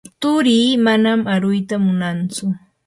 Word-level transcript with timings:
turii 0.21 0.71
manan 0.85 1.19
aruyta 1.33 1.75
munantsu. 1.85 2.45